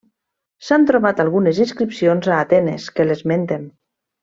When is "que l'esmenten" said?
2.97-3.71